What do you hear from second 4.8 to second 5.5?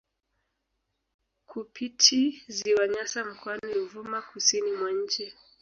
nchi